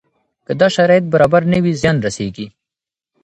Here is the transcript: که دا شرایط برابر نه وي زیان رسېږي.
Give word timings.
که 0.45 0.53
دا 0.59 0.67
شرایط 0.75 1.05
برابر 1.13 1.41
نه 1.51 1.57
وي 1.63 1.73
زیان 1.81 1.97
رسېږي. 2.05 2.47